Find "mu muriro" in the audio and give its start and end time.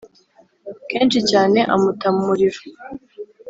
2.13-2.59